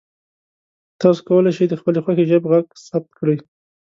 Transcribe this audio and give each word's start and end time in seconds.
تاسو 1.01 1.19
کولی 1.27 1.51
شئ 1.57 1.65
د 1.69 1.73
خپلې 1.79 1.99
خوښې 2.03 2.23
ژبې 2.29 2.47
غږ 2.51 2.65
ثبت 2.87 3.11
کړئ. 3.19 3.37